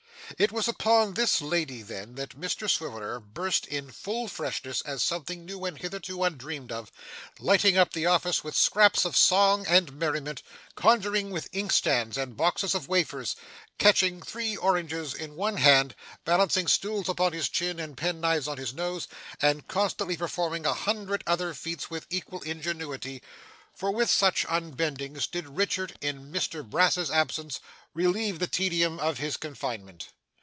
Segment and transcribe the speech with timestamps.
[0.39, 5.43] It was upon this lady, then, that Mr Swiveller burst in full freshness as something
[5.43, 6.89] new and hitherto undreamed of,
[7.37, 10.41] lighting up the office with scraps of song and merriment,
[10.75, 13.35] conjuring with inkstands and boxes of wafers,
[13.77, 18.73] catching three oranges in one hand, balancing stools upon his chin and penknives on his
[18.73, 19.09] nose,
[19.41, 23.21] and constantly performing a hundred other feats with equal ingenuity;
[23.75, 27.59] for with such unbendings did Richard, in Mr Brass's absence,
[27.93, 30.07] relieve the tedium of his confinement.